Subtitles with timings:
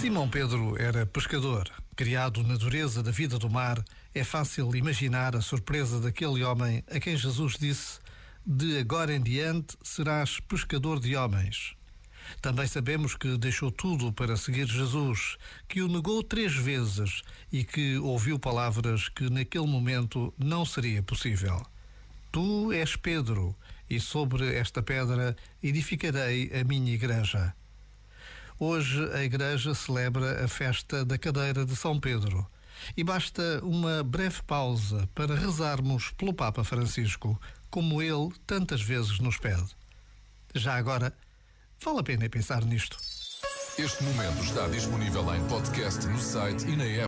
[0.00, 1.68] Simão Pedro era pescador.
[1.96, 3.84] Criado na dureza da vida do mar,
[4.14, 7.98] é fácil imaginar a surpresa daquele homem a quem Jesus disse:
[8.46, 11.74] De agora em diante serás pescador de homens.
[12.40, 15.36] Também sabemos que deixou tudo para seguir Jesus,
[15.66, 21.66] que o negou três vezes e que ouviu palavras que naquele momento não seria possível.
[22.30, 23.52] Tu és Pedro,
[23.90, 27.52] e sobre esta pedra edificarei a minha igreja.
[28.60, 32.44] Hoje a Igreja celebra a festa da cadeira de São Pedro
[32.96, 37.40] e basta uma breve pausa para rezarmos pelo Papa Francisco,
[37.70, 39.68] como ele tantas vezes nos pede.
[40.56, 41.14] Já agora,
[41.80, 42.98] vale a pena pensar nisto.
[43.78, 47.06] Este momento está disponível em podcast no site e na app.